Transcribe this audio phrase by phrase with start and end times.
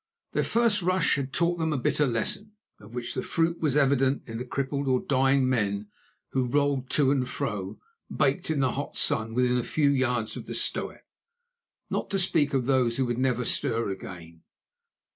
[0.31, 4.23] Their first rush had taught them a bitter lesson, of which the fruit was evident
[4.25, 5.89] in the crippled or dying men
[6.29, 7.77] who rolled to and fro
[8.09, 11.01] baked in the hot sun within a few yards of the stoep,
[11.91, 14.41] not to speak of those who would never stir again.